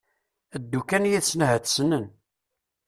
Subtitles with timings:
[0.61, 2.05] Ddu kan yid-sen ahat ssnen.